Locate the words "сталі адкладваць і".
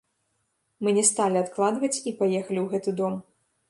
1.11-2.09